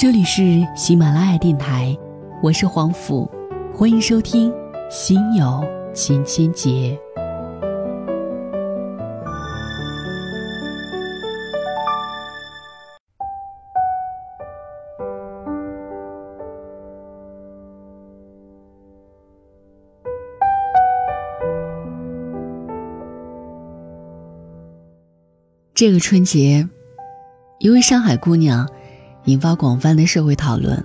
[0.00, 1.94] 这里是喜马拉雅电台，
[2.42, 3.30] 我是黄甫，
[3.70, 4.50] 欢迎收听
[4.90, 5.62] 《心有
[5.92, 6.70] 千千结》。
[25.74, 26.66] 这个春节，
[27.58, 28.66] 一位上海姑娘
[29.24, 30.84] 引发广泛的社会讨论。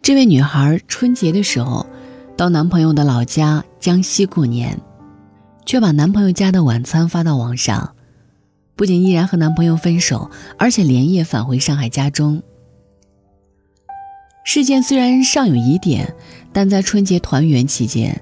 [0.00, 1.86] 这位女孩春节的时候
[2.36, 4.80] 到男朋友的老家江西过年，
[5.64, 7.94] 却把男朋友家的晚餐发到网上，
[8.74, 12.42] 不仅依然和男朋友分手，而且连夜返回上海家中。
[14.44, 16.12] 事件虽然尚有疑点，
[16.52, 18.20] 但在春节团圆期间，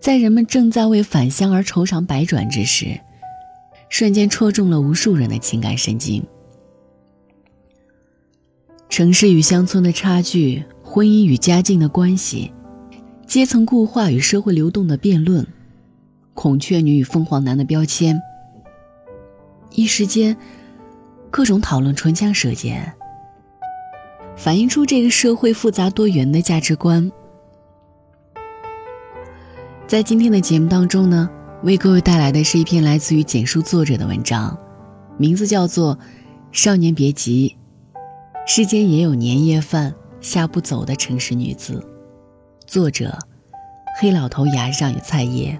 [0.00, 3.00] 在人们正在为返乡而愁肠百转之时。
[3.88, 6.24] 瞬间戳中了无数人的情感神经。
[8.92, 12.52] 城市与乡村的差距，婚姻与家境的关系，
[13.26, 15.46] 阶层固化与社会流动的辩论，
[16.34, 18.20] 孔雀女与凤凰男的标签，
[19.70, 20.36] 一时间，
[21.30, 22.92] 各种讨论唇枪舌剑，
[24.36, 27.10] 反映出这个社会复杂多元的价值观。
[29.86, 31.30] 在今天的节目当中呢。
[31.62, 34.58] 为各位带来的是一篇来自于简书作者的文章，
[35.16, 35.96] 名字叫做
[36.50, 37.56] 《少年别急》，
[38.44, 41.82] 世间也有年夜饭下不走的城市女子。
[42.66, 43.16] 作者：
[44.00, 45.58] 黑老头牙上有菜叶。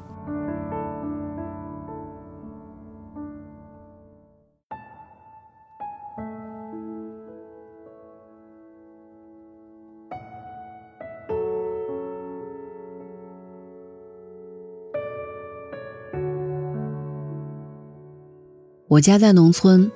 [18.89, 19.91] 我家在农村，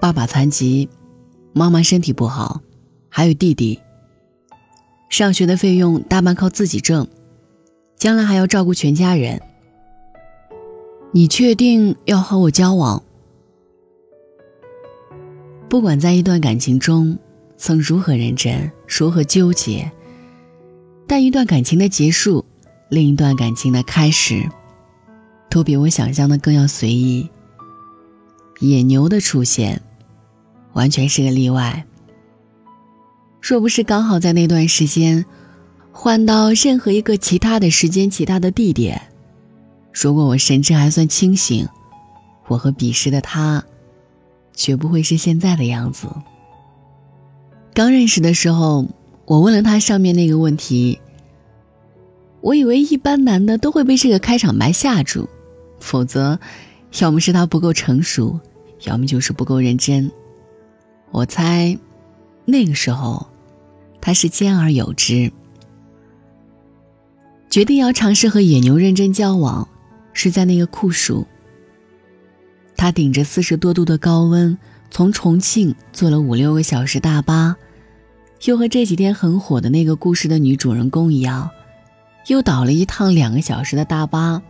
[0.00, 0.88] 爸爸残疾，
[1.52, 2.60] 妈妈身体不好，
[3.08, 3.78] 还有弟弟。
[5.08, 7.06] 上学的费用大半靠自己挣，
[7.96, 9.40] 将来还要照顾全家人。
[11.12, 13.02] 你确定要和我交往？
[15.68, 17.18] 不管在一段感情中
[17.56, 19.90] 曾如何认真，如何纠结，
[21.06, 22.44] 但一段感情的结束，
[22.88, 24.48] 另一段感情的开始，
[25.48, 27.28] 都比我想象的更要随意。
[28.60, 29.82] 野牛的出现，
[30.72, 31.84] 完全是个例外。
[33.40, 35.24] 若不是刚好在那段时间，
[35.92, 39.00] 换到任何一个其他的时间、其他的地点，
[39.92, 41.66] 如果我神志还算清醒，
[42.48, 43.64] 我和彼时的他，
[44.54, 46.06] 绝不会是现在的样子。
[47.72, 48.86] 刚认识的时候，
[49.24, 51.00] 我问了他上面那个问题，
[52.40, 55.28] 我以为一般男的都会被这个开场白吓住，
[55.80, 56.38] 否则，
[57.00, 58.38] 要么是他不够成熟。
[58.84, 60.10] 要么就是不够认真，
[61.10, 61.78] 我猜，
[62.44, 63.26] 那个时候，
[64.00, 65.32] 他是兼而有之。
[67.48, 69.68] 决定要尝试和野牛认真交往，
[70.12, 71.26] 是在那个酷暑。
[72.76, 74.56] 他顶着四十多度的高温，
[74.90, 77.56] 从重庆坐了五六个小时大巴，
[78.44, 81.50] 又和这几天很火的那个故事的女主人公一样，
[82.28, 84.40] 又倒了一趟两个小时的大巴，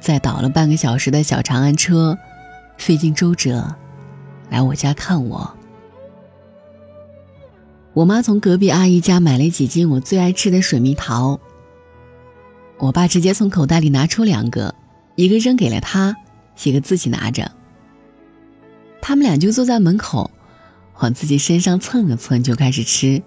[0.00, 2.16] 再倒了半个小时的小长安车。
[2.76, 3.74] 费尽周折，
[4.50, 5.56] 来我家看我。
[7.94, 11.38] 我妈从隔壁阿姨家买了几斤我最爱吃的水蜜桃。
[12.78, 14.74] 我爸直接从口袋里拿出两个，
[15.14, 16.16] 一个扔给了他，
[16.64, 17.52] 一个自己拿着。
[19.00, 20.30] 他们俩就坐在门口，
[21.00, 23.22] 往自己身上蹭了蹭，就开始吃。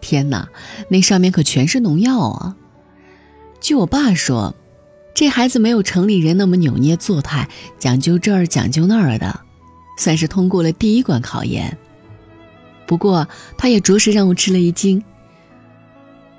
[0.00, 0.48] 天哪，
[0.88, 2.56] 那上面可全是农药啊！
[3.60, 4.54] 据我爸说。
[5.14, 9.40] 这孩子没有城里人那么扭捏作态，讲究这儿讲究那儿的，
[9.98, 11.76] 算是通过了第一关考验。
[12.88, 15.04] 不过他也着实让我吃了一惊。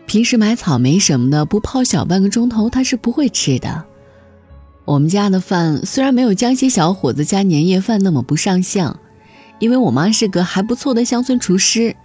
[0.08, 3.86] 平时买草莓什么的，不泡小半个钟头他是不会吃的。
[4.84, 9.00] 我们家的饭虽然没有江西小伙子家年夜饭那么不上相，
[9.60, 11.96] 因为我妈是个还不错的乡村厨师，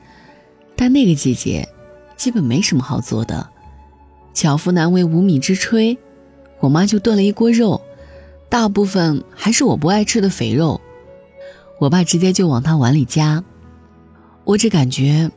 [0.77, 1.67] 但那个季节，
[2.15, 3.49] 基本没什么好做的。
[4.35, 5.97] 巧妇难为无米之炊。
[6.61, 7.81] 我妈就炖了一锅肉，
[8.51, 10.81] 大部分还是我不爱吃的肥肉。
[11.81, 13.43] 我爸直接就往他碗里夹，
[14.44, 15.31] 我只感觉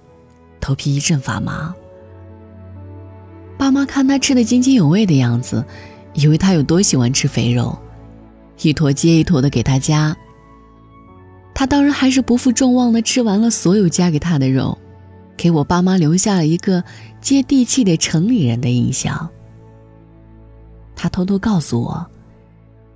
[0.59, 1.73] 头皮一阵发麻。
[3.57, 5.65] 爸妈看他吃的津津有味的样子，
[6.13, 7.77] 以为他有多喜欢吃肥肉，
[8.61, 10.15] 一坨接一坨的给他夹。
[11.53, 14.77] 他当然还是不负众望的吃完了所有夹给他的肉，
[15.35, 16.83] 给我爸妈留下了一个
[17.19, 19.27] 接地气的城里人的印象。
[20.95, 22.05] 他偷偷告诉我，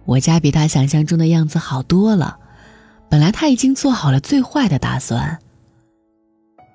[0.06, 2.38] 我家比他想象中的样子好多了。
[3.10, 5.40] 本来他已经做好了最坏的打算，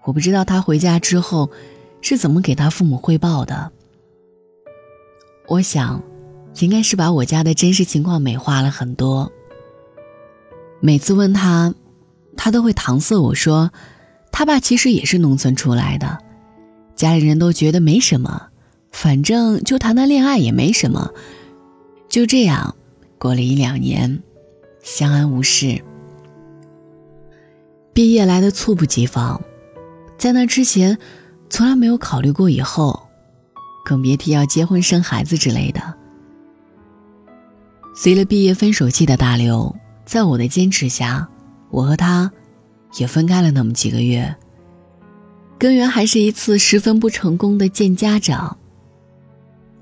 [0.07, 1.51] 我不知道他回家之后
[2.01, 3.73] 是怎么给他父母汇报的。
[5.49, 6.01] 我想，
[6.61, 9.31] 应该是把我家的真实情况美化了很多。
[10.81, 11.75] 每次问他，
[12.37, 13.73] 他都会搪塞我说，
[14.31, 16.19] 他爸其实也是农村出来的，
[16.95, 18.49] 家里人都觉得没什么，
[18.93, 21.11] 反正就谈谈恋爱也没什么。
[22.09, 22.77] 就这样，
[23.19, 24.23] 过了一两年，
[24.85, 25.83] 相安无事。
[27.93, 29.41] 毕业来的猝不及防，
[30.19, 30.97] 在那之前，
[31.49, 33.03] 从来没有考虑过以后。
[33.85, 35.81] 更别提要结婚生孩子之类的。
[37.95, 39.73] 随了毕业分手季的大流，
[40.05, 41.29] 在我的坚持下，
[41.71, 42.29] 我和他
[42.99, 44.35] 也分开了那么几个月。
[45.57, 48.59] 根源还是一次十分不成功的见家长。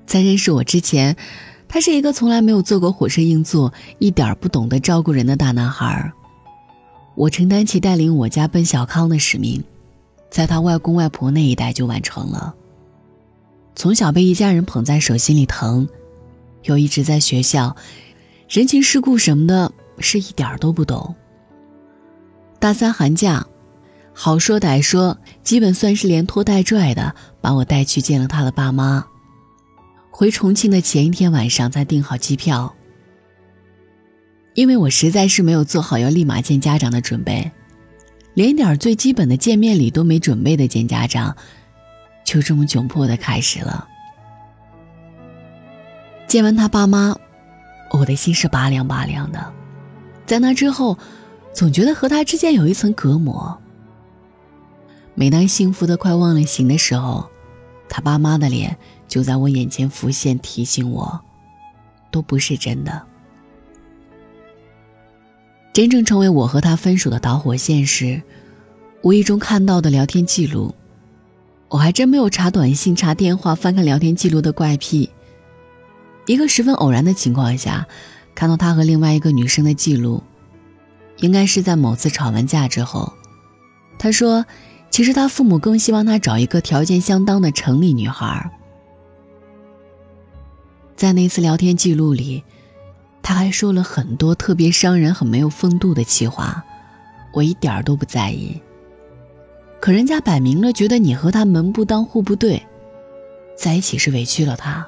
[0.05, 1.17] 在认识我之前，
[1.67, 6.13] 他是一个从来没有坐过火车硬座、一点不懂得照顾人的大男孩。
[7.15, 9.63] 我承担起带领我家奔小康的使命，
[10.35, 12.53] 在他外公外婆那一代就完成了。
[13.73, 15.87] 从小被一家人捧在手心里疼，
[16.63, 17.73] 又一直在学校，
[18.49, 21.15] 人情世故什么的，是一点儿都不懂。
[22.59, 23.47] 大三寒假，
[24.11, 29.05] 好说歹说，基本算是连拖带拽的把我带去见了他的爸妈。
[30.11, 32.75] 回重庆的前一天晚上才订好机票，
[34.53, 37.49] 因为我实在是没有做好要立马见家长的准备，
[38.35, 41.35] 连点最基本的见面礼都没准备的见家长。
[42.23, 43.87] 就这么窘迫的开始了。
[46.27, 47.15] 见完他爸妈，
[47.91, 49.53] 我的心是拔凉拔凉的。
[50.25, 50.97] 在那之后，
[51.53, 53.57] 总觉得和他之间有一层隔膜。
[55.13, 57.29] 每当幸福的快忘了形的时候，
[57.87, 58.75] 他爸妈的脸
[59.07, 61.21] 就在我眼前浮现，提醒我，
[62.11, 63.05] 都不是真的。
[65.75, 68.21] 真正成为我和他分手的导火线是，
[69.01, 70.73] 无意中看到的聊天记录。
[71.67, 75.09] 我还真没有查短信、查电话、翻看聊天记录的怪癖。
[76.27, 77.85] 一个十分偶然的情况下，
[78.33, 80.23] 看到他和另外一个女生的记录，
[81.17, 83.11] 应该是在某次吵完架之后。
[83.99, 84.45] 他说
[84.89, 88.49] ：“其实他父母更希望他找一个条件相当的城里女孩。”
[90.95, 92.45] 在那次聊天记录里，
[93.25, 96.63] 他还说了很多特别伤人、很没有风度的气话，
[97.33, 98.61] 我一点儿都不在意。
[99.79, 102.61] 可人家摆明了觉得你和他门不当户不对，
[103.57, 104.85] 在一起是委屈了他。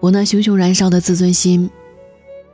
[0.00, 1.70] 我那熊熊燃烧的自尊心，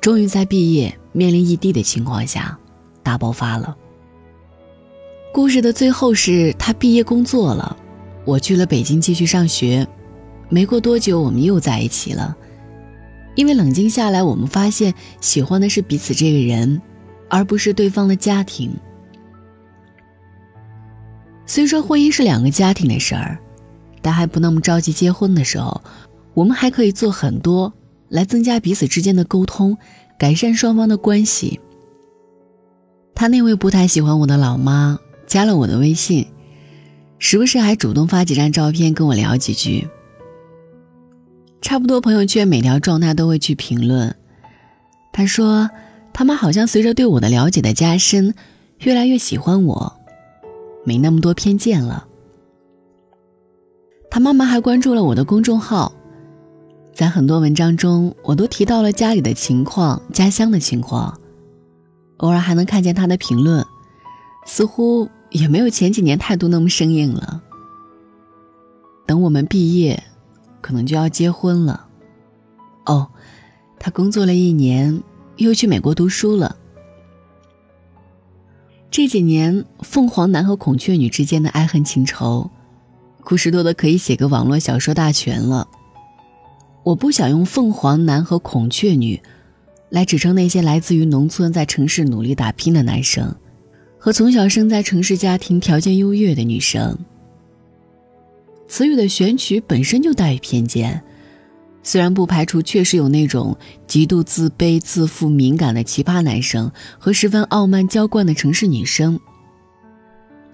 [0.02, 2.58] 终于在毕业面临异地的情况下
[3.02, 3.74] 大爆发了。
[5.32, 7.74] 故事的最后是他毕业工作了，
[8.26, 9.88] 我去了北京继续上学。
[10.50, 12.36] 没过多久，我们又在一起了。
[13.34, 16.80] 因为冷静下来，我们发现喜欢的是彼此这个人，
[17.28, 18.70] 而不是对方的家庭。
[21.46, 23.38] 虽说婚姻是两个家庭的事儿，
[24.00, 25.82] 但还不那么着急结婚的时候，
[26.34, 27.72] 我们还可以做很多
[28.08, 29.76] 来增加彼此之间的沟通，
[30.18, 31.60] 改善双方的关系。
[33.14, 36.26] 他那位不太喜欢我的老妈加了我的微信，
[37.18, 39.88] 时不时还主动发几张照片跟我聊几句。
[41.62, 44.14] 差不多朋友圈每条状态都会去评论。
[45.12, 45.70] 他说，
[46.12, 48.34] 他妈好像随着对我的了解的加深，
[48.80, 49.92] 越来越喜欢我。
[50.84, 52.06] 没那么多偏见了。
[54.10, 55.92] 他妈妈还关注了我的公众号，
[56.92, 61.16] 在很多文章中，我都提到了家里的情况、家乡的情况，
[62.18, 63.64] 偶尔还能看见他的评论，
[64.44, 67.40] 似乎也没有前几年态度那么生硬了。
[69.06, 70.02] 等我们毕业，
[70.62, 71.88] 可能就要结婚了。
[72.86, 73.06] 哦，
[73.78, 75.02] 他工作了一年，
[75.36, 76.56] 又去美国读书了。
[78.90, 82.50] 这几年，凤凰男和孔雀女之间的爱恨情仇，
[83.22, 85.68] 故事多的可以写个网络小说大全了。
[86.82, 89.22] 我不想用凤凰男和孔雀女，
[89.88, 93.34] 来指称那些来自于农村在城市努力打拼的男生，
[93.98, 96.98] 和从小生在城市家庭条件优越的女生。
[98.72, 101.02] 词语的选取本身就带有偏见。
[101.82, 103.54] 虽然不排除确实有那种
[103.86, 109.20] 极度自卑、自负、敏感的奇葩男生和十分傲慢娇惯的城市女生，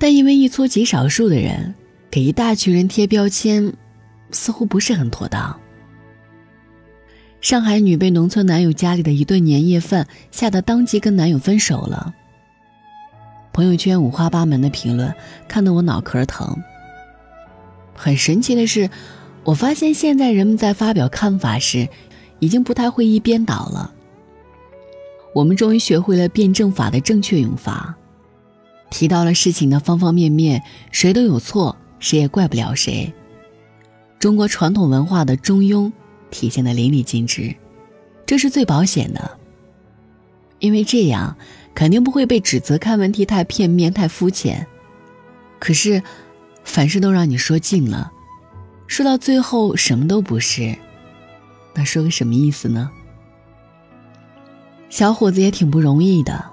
[0.01, 1.73] 但因为一撮极少数的人
[2.11, 3.73] 给一大群人贴标签，
[4.33, 5.57] 似乎不是很妥当。
[7.41, 12.13] 上海女被农村男友家里的一顿年夜饭吓得当即跟男友分手了。
[13.53, 15.15] 朋友圈五花八门的评论
[15.47, 16.61] 看得我脑壳疼。
[17.99, 18.88] 很神奇的是。
[19.45, 21.88] 我发现现在人们在发表看法时，
[22.38, 23.95] 已经不太会一边倒了。
[25.35, 27.97] 我们终于学会了辩证法的正确用法。
[28.90, 30.62] 提到了事情的方方面面，
[30.93, 33.11] 谁都有错，谁也怪不了谁。
[34.19, 35.90] 中国传统文化的中庸
[36.31, 37.55] 体现的淋漓尽致，
[38.26, 39.31] 这是最保险的。
[40.59, 41.38] 因为这样，
[41.75, 44.67] 肯定不会被指责看问题太片面、太肤浅。
[45.59, 46.02] 可是，
[46.65, 48.12] 凡事都让你说尽了，
[48.87, 50.77] 说到最后什么都不是，
[51.75, 52.91] 那说个什么意思呢？
[54.91, 56.45] 小伙子也挺不容易的，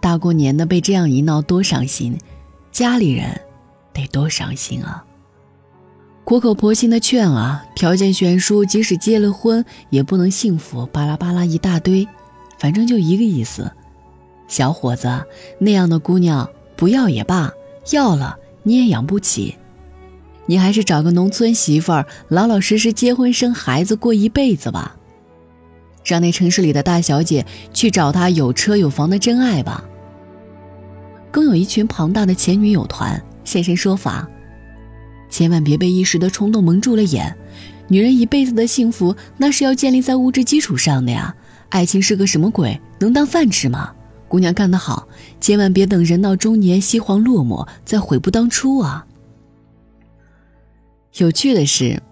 [0.00, 2.18] 大过年的被这样一闹，多伤心，
[2.70, 3.40] 家里人
[3.92, 5.04] 得多伤心啊！
[6.24, 12.06] 苦口婆心的劝啊，条件悬殊，即使结了婚也不能幸福，巴拉巴拉一大堆，
[12.58, 13.72] 反正就一个意思：
[14.46, 15.24] 小伙子，
[15.58, 17.50] 那样的姑娘不要也罢，
[17.92, 18.36] 要了
[18.68, 19.56] 你也养不起，
[20.44, 24.94] 你还是找个农村媳妇儿，老老实实结婚生孩子过一辈子吧。
[26.04, 29.82] 让那城市里的大小姐去找她有车有房的真爱吧。
[31.30, 34.28] 更有一群庞大的前女友团现身说法。
[35.30, 37.34] 千万别被一时的冲动蒙住了眼，
[37.88, 41.34] 女人一辈子的幸福那是要建立在物质基础上的呀。
[41.70, 42.78] 爱情是个什么鬼？
[42.98, 43.94] 能当饭吃吗？
[44.28, 45.08] 姑娘干得好，
[45.40, 49.06] 千万别等人到中年西黄落寞再悔不当初啊。
[51.16, 52.02] 有趣的是，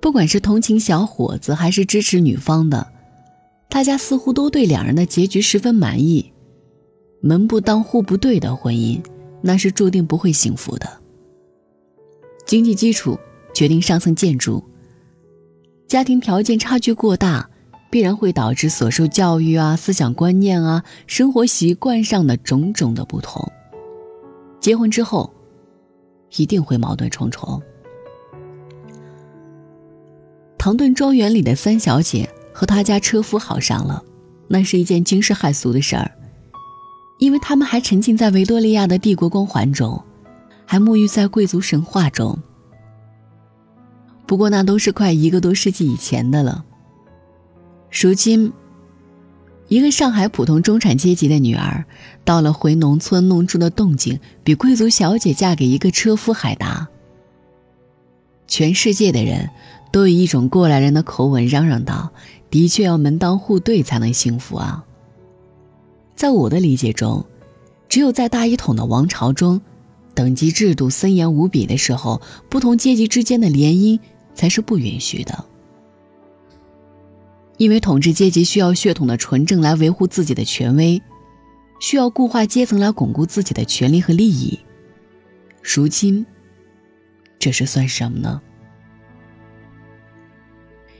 [0.00, 2.92] 不管是同情小伙子还是支持女方的，
[3.68, 6.32] 大家似乎都对两人的结局十分满意。
[7.20, 9.00] 门不当户不对的婚姻，
[9.42, 10.88] 那是注定不会幸福的。
[12.46, 13.18] 经济基础
[13.54, 14.62] 决定上层建筑。
[15.86, 17.48] 家庭条件差距过大，
[17.92, 23.46] 必然会导致所受教育啊、思想观念啊、生活习惯上的种种的不同。
[24.60, 25.30] 结婚之后，
[26.38, 27.60] 一定会矛盾重重。
[30.56, 34.02] 唐顿庄园里的三小姐和他家车夫好上了，
[34.48, 36.10] 那是一件惊世骇俗的事儿，
[37.18, 40.02] 因为他们还沉浸在维多利亚的帝国光环中。
[40.64, 42.38] 还沐浴在贵族神话中。
[44.26, 46.64] 不过那都是快一个多世纪以前的了。
[47.92, 48.50] 如今，
[49.68, 51.84] 一个上海普通中产阶级的女儿，
[52.24, 56.88] 到了回农村弄出的动静，比贵族小姐嫁给一个车夫还大。
[58.48, 59.50] 全世界的人
[59.92, 62.10] 都以一种过来人的口吻嚷嚷道
[62.50, 64.82] ：“的确要门当户对才能幸福啊！”
[66.16, 67.24] 在我的理解中，
[67.90, 69.60] 只有在大一统的王朝中。
[70.14, 73.98] 等级制度森严无比的时候，不同阶级之间的联姻
[74.34, 75.44] 才是不允许的。
[77.62, 81.00] 因为统治阶级需要血统的纯正来维护自己的权威，
[81.78, 84.58] 需要固化阶层来巩固自己的权利和利益。
[85.62, 86.26] 如今，
[87.38, 88.42] 这是算什么呢？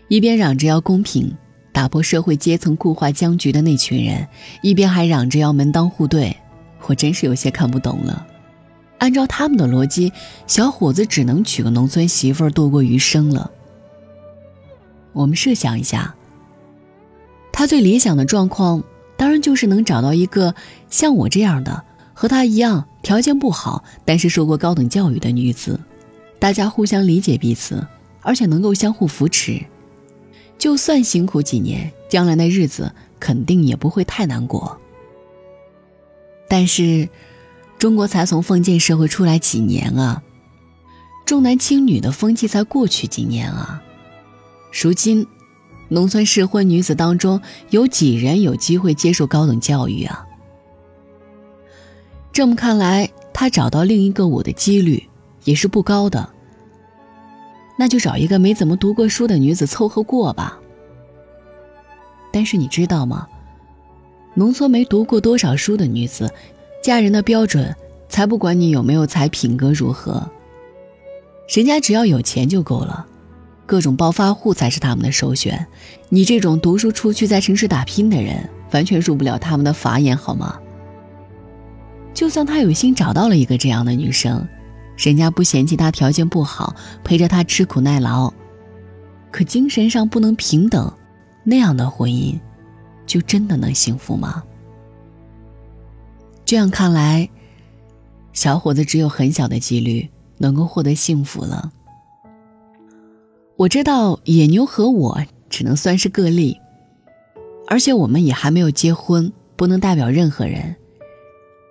[0.07, 1.37] 一边嚷着要公平，
[1.73, 4.28] 打破社会阶层固化僵局的那群人，
[4.62, 6.37] 一边还嚷着要门当户对，
[6.87, 8.25] 我真是有些看不懂了。
[8.99, 10.12] 按照他们的逻辑，
[10.47, 13.50] 小伙子只能娶个农村媳妇儿度过余生了。
[15.12, 16.14] 我们设想一下，
[17.52, 18.82] 他最理想的状况，
[19.16, 20.54] 当然就是能找到一个
[20.90, 25.78] 像我这样的，和他一样条件不好，但是受过高等教育的女子，
[26.38, 27.87] 大家互相理解彼此，
[28.23, 29.62] 而且能够相互扶持，
[30.59, 34.80] 就算辛苦几年，将来的日子肯定也不会太难过。
[36.49, 37.09] 但是。
[37.78, 40.23] 中国才从封建社会出来几年啊，
[41.26, 43.82] 重男轻女的风气才过去几年啊，
[44.71, 45.26] 如今，
[45.93, 50.27] 农村适婚女子当中有几人有机会接受高等教育啊？
[52.33, 55.07] 这么看来，他找到另一个我的几率
[55.45, 56.27] 也是不高的。
[57.77, 60.59] 那就找一个没怎么读过书的女子凑合过吧。
[62.33, 63.29] 但是你知道吗？
[64.33, 66.33] 农村没读过多少书的女子。
[66.83, 67.77] 嫁人的标准，
[68.09, 70.27] 才不管你有没有才，品格如何。
[71.49, 73.07] 人家只要有钱就够了，
[73.73, 75.67] 各种暴发户才是他们的首选。
[76.11, 80.61] 你这种读书出去在城市打拼的人，完全入不了他们的法眼，好吗？
[82.12, 84.47] 就算他有心找到了一个这样的女生，
[84.99, 88.31] 人家不嫌弃他条件不好，陪着他吃苦耐劳，
[89.31, 90.93] 可精神上不能平等，
[91.43, 92.38] 那样的婚姻，
[93.07, 94.43] 就真的能幸福吗？
[96.45, 97.26] 这样看来，
[98.35, 101.73] 小伙子只有很小的几率能够获得幸福了。
[103.56, 106.59] 我知道野牛和我只能算是个例，
[107.68, 110.75] 而且我们也还没有结婚，不能代表任何人。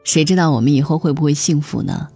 [0.04, 2.08] 谁知道我们以后会不会幸福呢？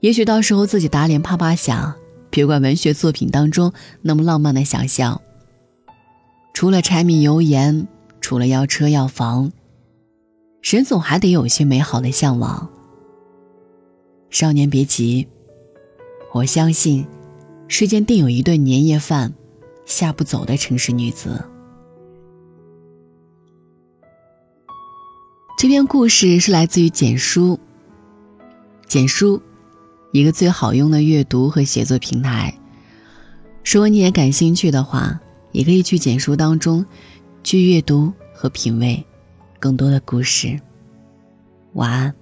[0.00, 1.94] 也许到时候自己打脸啪啪响，
[2.30, 3.72] 别怪文学作品当中
[4.02, 5.20] 那么浪漫的想象。
[6.54, 7.86] 除了柴米油盐，
[8.20, 9.52] 除了要车要房。
[10.62, 12.68] 人总还得有些美好的向往。
[14.28, 15.26] 少年别急，
[16.32, 17.06] 我相信，
[17.72, 19.32] 世间定有一顿年夜饭，
[19.86, 21.42] 下不走的城市女子。
[25.56, 27.60] 这篇故事是来自于简书。
[28.88, 29.40] 简书，
[30.10, 32.52] 一个最好用的阅读和写作平台。
[33.64, 35.20] 如果你也感兴趣的话，
[35.52, 36.84] 也可以去简书当中
[37.44, 39.02] 去阅读和品味
[39.60, 40.60] 更多的故事。
[41.74, 42.19] 晚安。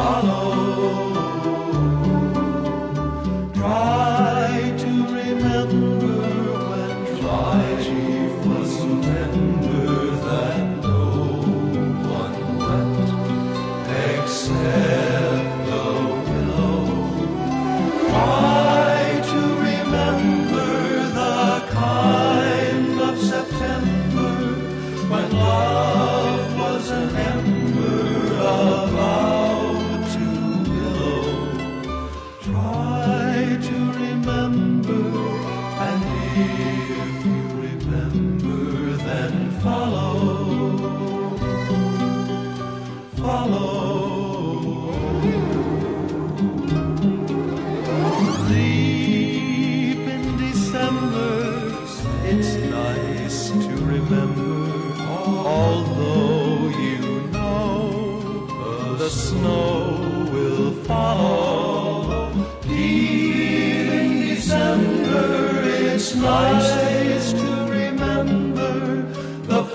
[0.00, 1.29] Follow.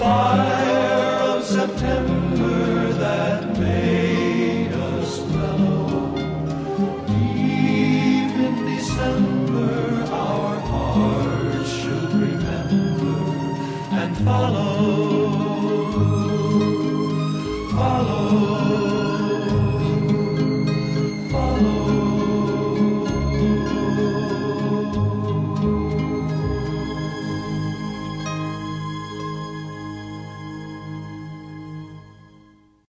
[0.05, 6.15] Fire of September that made us mellow.
[7.07, 13.17] Deep in December, our hearts should remember
[13.99, 14.54] and follow.